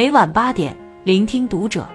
[0.00, 1.86] 每晚八点，聆听读者。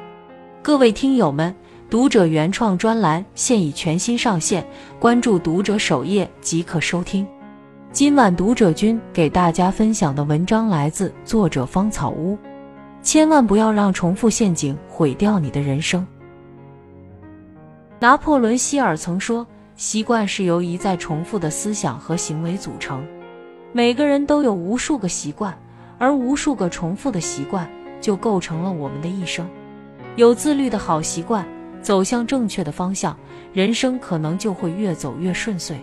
[0.61, 1.51] 各位听友们，
[1.89, 4.63] 读者原创专栏现已全新上线，
[4.99, 7.25] 关注读者首页即可收听。
[7.91, 12.37] 今晚读者君给大家分享的文章来自作者芳草屋。
[13.01, 16.05] 千万不要让重复陷阱毁掉你的人生。
[17.97, 23.03] 拿破仑·希尔曾说：“习惯是由一再重复的思想和行为组成。
[23.73, 25.57] 每个人都有无数个习惯，
[25.97, 27.67] 而无数个重复的习惯
[27.99, 29.47] 就构成了我们的一生。
[30.15, 31.45] 有自律的好习惯，
[31.81, 33.17] 走向正确的方向，
[33.53, 35.77] 人生可能就会越走越顺遂。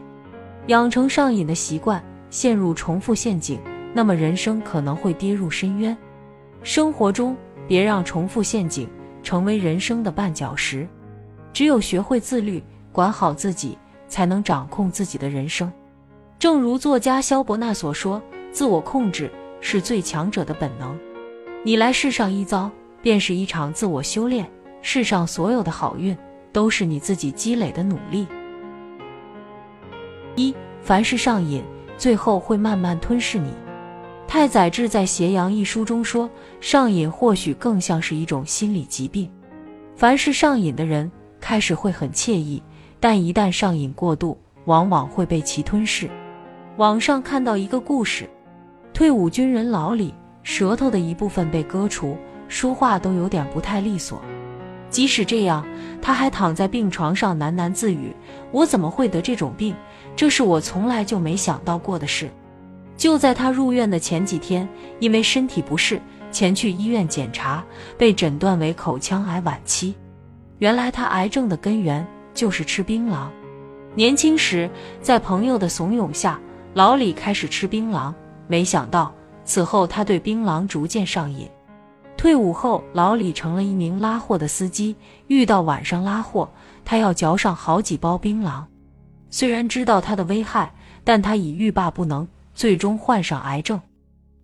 [0.68, 3.60] 养成上瘾的习惯，陷入重复陷阱，
[3.92, 5.96] 那么人生可能会跌入深渊。”
[6.62, 8.88] 生活中，别让重复陷阱
[9.22, 10.88] 成为人生的绊脚石。
[11.52, 13.76] 只有学会自律，管好自己，
[14.08, 15.70] 才能掌控自己的人生。
[16.38, 20.98] 正如作家萧伯纳所说：“自我控制是最强者的本能。”
[21.64, 22.68] 你来世上一遭，
[23.00, 24.44] 便是一场自我修炼。
[24.80, 26.16] 世上所有的好运，
[26.52, 28.26] 都是你自己积累的努力。
[30.34, 31.62] 一，凡事上瘾，
[31.96, 33.52] 最后会慢慢吞噬你。
[34.26, 36.28] 太宰治在《斜阳》一书中说
[36.60, 39.30] ：“上瘾或许更像是一种心理疾病。
[39.94, 41.08] 凡是上瘾的人，
[41.40, 42.60] 开始会很惬意，
[42.98, 46.10] 但一旦上瘾过度，往往会被其吞噬。”
[46.78, 48.28] 网上看到一个故事：
[48.92, 52.16] 退伍军人老李，舌头的一部分被割除，
[52.48, 54.20] 说话都有点不太利索。
[54.90, 55.66] 即使这样，
[56.02, 58.14] 他还躺在病床上喃喃自语
[58.52, 59.74] ：“我怎么会得这种病？
[60.14, 62.28] 这是我从来就没想到过的事。”
[62.94, 64.68] 就在他入院的前几天，
[65.00, 67.64] 因为身体不适，前去医院检查，
[67.96, 69.94] 被诊断为口腔癌晚期。
[70.58, 73.28] 原来他癌症的根源就是吃槟榔。
[73.94, 74.70] 年轻时，
[75.00, 76.38] 在朋友的怂恿下，
[76.74, 78.12] 老李开始吃槟榔。
[78.46, 79.12] 没想到，
[79.44, 81.48] 此后他对槟榔逐渐上瘾。
[82.16, 84.94] 退伍后，老李成了一名拉货的司机。
[85.26, 86.48] 遇到晚上拉货，
[86.84, 88.62] 他要嚼上好几包槟榔。
[89.28, 90.72] 虽然知道它的危害，
[91.02, 92.26] 但他已欲罢不能。
[92.54, 93.80] 最终患上癌症。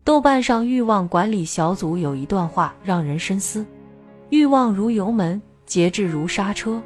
[0.03, 3.65] 豆瓣上欲望管理小组有一段话让人深思：
[4.30, 6.82] 欲望如油门，节制如刹车。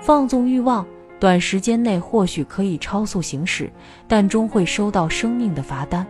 [0.00, 0.84] 放纵欲望，
[1.20, 3.72] 短时间内或许可以超速行驶，
[4.08, 6.04] 但终会收到生命的罚单。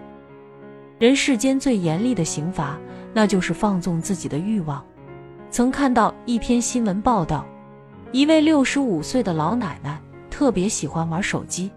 [0.98, 2.76] 人世间最严厉的刑罚，
[3.14, 4.84] 那就是放纵自己的欲望。
[5.48, 7.46] 曾看到一篇新闻报道，
[8.10, 11.70] 一位六十五岁的老奶奶特别喜欢玩手机，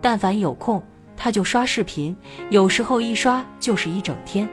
[0.00, 0.82] 但凡有空。
[1.16, 2.16] 她就刷视频，
[2.50, 4.48] 有时候一刷就是一整天。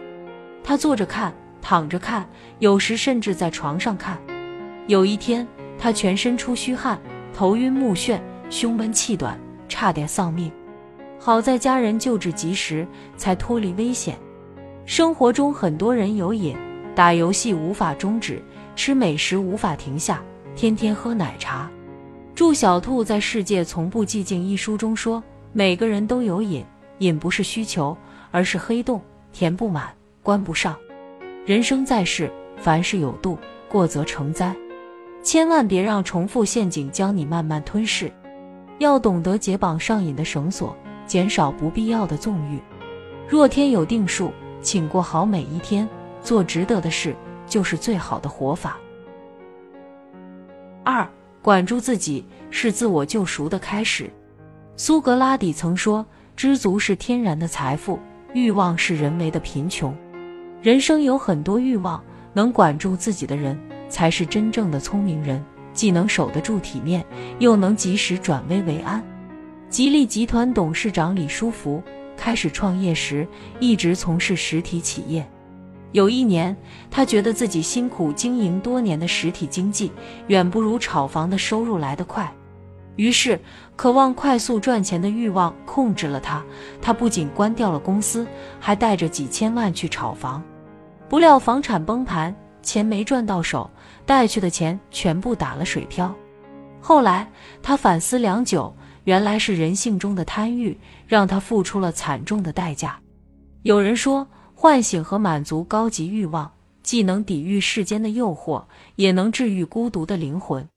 [0.63, 2.29] 她坐着看，躺着看，
[2.59, 4.19] 有时甚至在床上看。
[4.87, 5.47] 有一天，
[5.79, 6.99] 她全身出虚汗，
[7.33, 8.19] 头晕目眩，
[8.49, 10.51] 胸闷气短，差点丧命。
[11.23, 14.17] 好在家人救治及时，才脱离危险。
[14.87, 16.57] 生活中很多人有瘾，
[16.95, 18.41] 打游戏无法终止，
[18.75, 20.19] 吃美食无法停下，
[20.55, 21.69] 天天喝奶茶。
[22.33, 25.23] 祝小兔在《世界从不寂静》一书中说。
[25.53, 26.65] 每个人都有瘾，
[26.97, 27.95] 瘾不是需求，
[28.31, 28.99] 而是黑洞，
[29.31, 29.93] 填不满，
[30.23, 30.75] 关不上。
[31.45, 33.37] 人生在世，凡事有度，
[33.69, 34.55] 过则成灾。
[35.21, 38.11] 千万别让重复陷阱将你慢慢吞噬。
[38.79, 40.75] 要懂得解绑上瘾的绳索，
[41.11, 42.57] 减少不必要的纵欲。
[43.27, 45.85] 若天有定数，请过好每一天，
[46.23, 47.13] 做值得的事，
[47.45, 48.77] 就是最好的活法。
[50.85, 51.05] 二，
[51.41, 54.09] 管住自己，是自我救赎的开始。
[54.77, 56.05] 苏格拉底曾说
[56.37, 57.99] ：“知足是天然的财富，
[58.33, 59.93] 欲望是人为的贫穷。”
[60.63, 62.01] 人生有很多欲望，
[62.31, 67.05] 能管住自己的人才是真正的聪明人，既能守得住体面，
[67.39, 69.03] 又能及时转危为安。
[69.71, 71.81] 吉利集团董事长李书福
[72.17, 73.25] 开始创业时，
[73.61, 75.25] 一直从事实体企业。
[75.93, 76.53] 有一年，
[76.89, 79.89] 他觉得自己辛苦经营多年的实体经济，
[80.27, 82.29] 远不如炒房的收入来得快。
[82.97, 83.39] 于是，
[83.77, 86.43] 渴望快速赚钱的欲望控制了他。
[86.81, 88.27] 他不仅关掉了公司，
[88.59, 90.43] 还带着几千万去炒房。
[91.07, 93.69] 不料房产崩盘，钱没赚到手，
[94.05, 96.13] 带去的钱全部打了水漂。
[96.81, 97.31] 后来
[97.63, 100.77] 他反思良久，原来是人性中的贪欲
[101.07, 102.99] 让他付出了惨重的代价。
[103.63, 106.51] 有人说，唤醒和满足高级欲望，
[106.83, 108.63] 既能抵御世间的诱惑，
[108.95, 110.67] 也能治愈孤独的灵魂。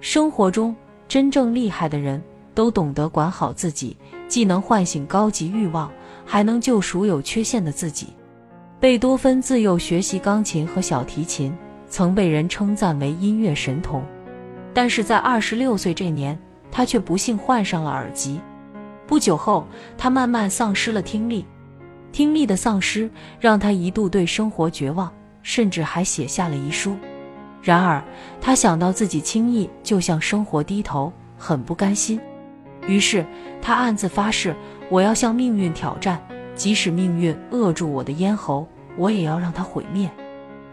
[0.00, 0.74] 生活中。
[1.08, 2.22] 真正厉害的人
[2.54, 3.96] 都懂得管好自己，
[4.28, 5.90] 既能唤醒高级欲望，
[6.24, 8.10] 还能救赎有缺陷的自己。
[8.78, 11.52] 贝多芬自幼学习钢琴和小提琴，
[11.88, 14.04] 曾被人称赞为音乐神童。
[14.72, 16.38] 但是在二十六岁这年，
[16.70, 18.40] 他却不幸患上了耳疾。
[19.06, 19.66] 不久后，
[19.98, 21.44] 他慢慢丧失了听力。
[22.12, 23.08] 听力的丧失
[23.38, 25.12] 让他一度对生活绝望，
[25.42, 26.96] 甚至还写下了遗书。
[27.62, 28.02] 然而，
[28.40, 32.20] 他想到自己轻易就向生活低头，很不甘心。
[32.86, 33.24] 于是，
[33.60, 34.56] 他暗自发誓：
[34.88, 36.20] 我要向命运挑战，
[36.54, 40.10] 即使命运扼住我的咽喉，我也要让它毁灭。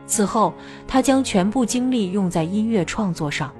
[0.05, 0.53] 此后，
[0.87, 3.53] 他将全部精力用在音乐创作上。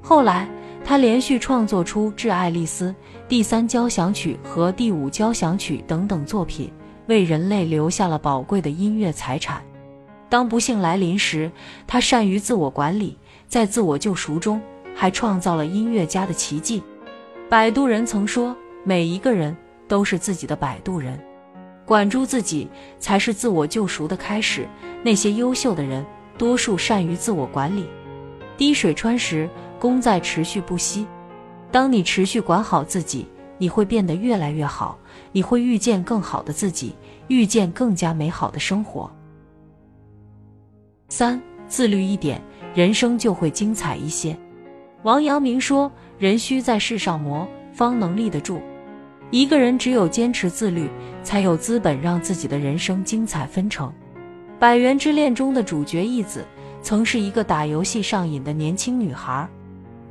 [0.00, 0.48] 后来，
[0.84, 2.88] 他连续创作出《致爱丽丝》
[3.28, 6.72] 《第三交响曲》和《第五交响曲》等等作品，
[7.06, 9.62] 为人类留下了宝贵的音乐财产。
[10.28, 11.50] 当不幸来临时，
[11.86, 13.16] 他善于自我管理，
[13.46, 14.60] 在自我救赎中
[14.94, 16.82] 还创造了音乐家的奇迹。
[17.48, 19.56] 摆渡人曾说：“每一个人
[19.86, 21.18] 都是自己的摆渡人，
[21.84, 22.68] 管住自己
[22.98, 24.66] 才是自我救赎的开始。”
[25.02, 26.04] 那些优秀的人，
[26.36, 27.86] 多数善于自我管理。
[28.56, 29.48] 滴水穿石，
[29.80, 31.06] 功在持续不息。
[31.72, 34.98] 当你持续管好自己，你会变得越来越好，
[35.32, 36.94] 你会遇见更好的自己，
[37.28, 39.10] 遇见更加美好的生活。
[41.08, 42.40] 三，自律一点，
[42.74, 44.36] 人生就会精彩一些。
[45.02, 48.60] 王阳明说：“人需在世上磨，方能立得住。”
[49.30, 50.90] 一个人只有坚持自律，
[51.22, 53.88] 才有资本让自己的人生精彩纷呈。
[54.58, 56.44] 《百元之恋》中的主角义子，
[56.82, 59.48] 曾是一个打游戏上瘾的年轻女孩。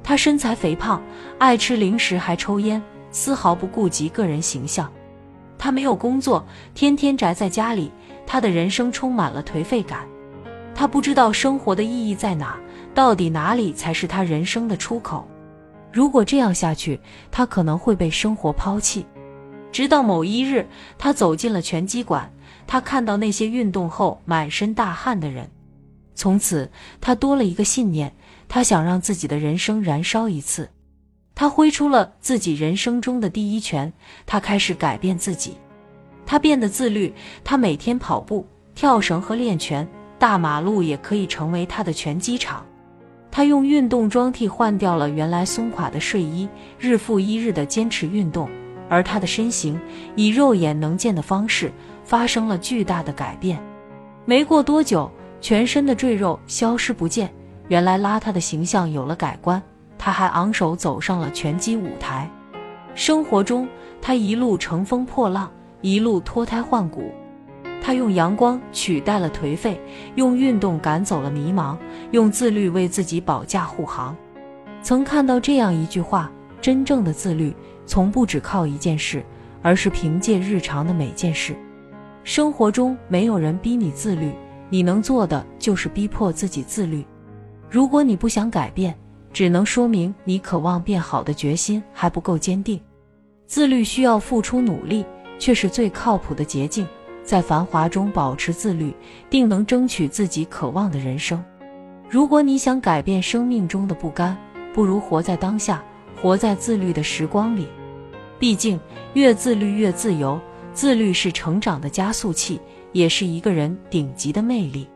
[0.10, 1.00] 他身材肥胖，
[1.38, 4.92] 爱吃零食，还抽烟，丝毫不顾及个人形象。
[5.56, 7.92] 他没有工作，天天宅在家里，
[8.26, 10.08] 他的人生充满了颓废感。
[10.74, 12.60] 他不知道生活的意义在哪，
[12.92, 15.28] 到底哪里才是他人生的出口？
[15.94, 19.06] 如果这样下去，他可能会被生活抛弃。
[19.72, 20.68] 直到某一日，
[20.98, 22.34] 他走进了拳击馆，
[22.66, 25.48] 他看到那些运动后满身大汗的人。
[26.16, 26.70] 从此，
[27.00, 28.12] 他多了一个信念：
[28.50, 30.68] 他想让自己的人生燃烧一次。
[31.34, 33.94] 他挥出了自己人生中的第一拳，
[34.26, 35.54] 他开始改变自己。
[36.26, 37.14] 他变得自律，
[37.46, 39.88] 他每天跑步、跳绳和练拳。
[40.18, 42.66] 大马路也可以成为他的拳击场。
[43.32, 48.50] 他用运动装替换掉了原来松垮的睡衣，日复一日的坚持运动，
[48.90, 49.80] 而他的身形
[50.18, 51.72] 以肉眼能见的方式
[52.04, 53.58] 发生了巨大的改变。
[54.26, 55.10] 没过多久，
[55.40, 57.34] 全身的赘肉消失不见，
[57.70, 59.62] 原来邋遢的形象有了改观。
[59.98, 62.30] 他还昂首走上了拳击舞台。
[62.96, 63.68] 生活中，
[64.02, 65.52] 他一路乘风破浪，
[65.82, 67.12] 一路脱胎换骨。
[67.82, 69.80] 他用阳光取代了颓废，
[70.16, 71.78] 用运动赶走了迷茫，
[72.12, 74.16] 用自律为自己保驾护航。
[74.82, 76.32] 曾看到这样一句话：
[76.62, 77.54] 真正的自律，
[77.86, 79.24] 从不只靠一件事，
[79.62, 81.56] 而是凭借日常的每件事。
[82.24, 84.32] 生活中没有人逼你自律，
[84.70, 87.06] 你能做的就是逼迫自己自律。
[87.70, 88.98] 如果你不想改变，
[89.32, 92.82] 只能说明你渴望变好的决心还不够坚定。
[93.46, 95.06] 自律需要付出努力，
[95.38, 96.88] 却是最靠谱的捷径。
[97.24, 98.92] 在繁华中保持自律，
[99.30, 101.44] 定能争取自己渴望的人生。
[102.10, 104.36] 如果你想改变生命中的不甘，
[104.74, 105.84] 不如活在当下，
[106.20, 107.68] 活在自律的时光里。
[108.40, 108.80] 毕竟，
[109.14, 110.40] 越自律越自由。
[110.74, 112.60] 自律是成长的加速器，
[112.94, 114.88] 也是一个人顶级的魅力。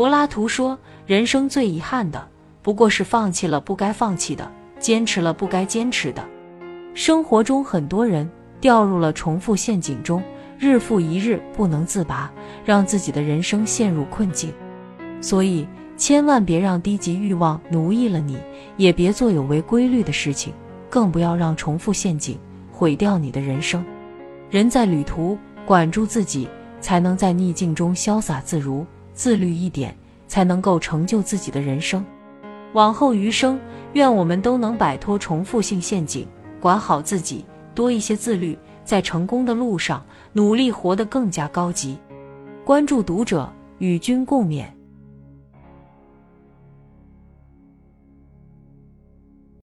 [0.00, 2.26] 柏拉图说：“人生最遗憾的，
[2.62, 6.26] 不过是放弃了不该放弃的，坚持了不该坚持的。”
[6.96, 8.26] 生活中很多人。
[8.62, 10.22] 掉入了重复陷阱中，
[10.58, 12.32] 日复一日不能自拔，
[12.64, 14.50] 让自己的人生陷入困境。
[15.20, 18.38] 所以，千万别让低级欲望奴役了你，
[18.78, 20.54] 也别做有违规律的事情，
[20.88, 22.38] 更不要让重复陷阱
[22.72, 23.84] 毁掉你的人生。
[24.48, 25.36] 人在旅途，
[25.66, 26.48] 管住自己，
[26.80, 29.94] 才能在逆境中潇洒自如；自律一点，
[30.26, 32.04] 才能够成就自己的人生。
[32.72, 33.58] 往后余生，
[33.92, 36.26] 愿我们都能摆脱重复性陷阱，
[36.60, 37.44] 管好自己。
[37.74, 41.96] 多一些自律，在成功的路上努力活得更加高级。
[42.64, 44.64] 关注读者，与君共勉。